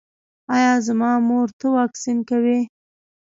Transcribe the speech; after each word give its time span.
ایا 0.55 0.73
زما 0.85 1.11
مور 1.27 1.47
ته 1.59 1.65
واکسین 1.77 2.17
کوئ؟ 2.29 2.57